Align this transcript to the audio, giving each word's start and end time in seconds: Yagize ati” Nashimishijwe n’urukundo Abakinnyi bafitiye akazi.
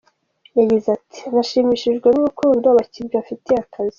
Yagize 0.57 0.87
ati” 0.97 1.21
Nashimishijwe 1.33 2.07
n’urukundo 2.11 2.63
Abakinnyi 2.67 3.11
bafitiye 3.17 3.57
akazi. 3.63 3.89